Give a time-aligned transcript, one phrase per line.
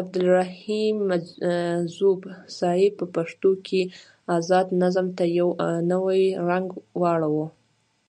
[0.00, 2.20] عبدالرحيم مجذوب
[2.58, 3.80] صيب په پښتو کې
[4.36, 5.48] ازاد نظم ته يو
[5.90, 6.68] نوې رنګ
[7.02, 7.46] راوړو.